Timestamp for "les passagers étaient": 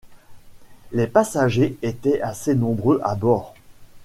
0.93-2.21